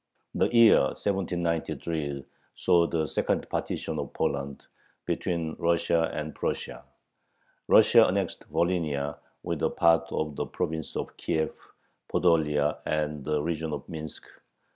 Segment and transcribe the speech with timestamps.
[0.33, 4.65] The year 1793 saw the second partition of Poland,
[5.05, 6.83] between Russia and Prussia.
[7.67, 11.55] Russia annexed Volhynia, with a part of the province of Kiev,
[12.11, 14.23] Podolia, and the region of Minsk.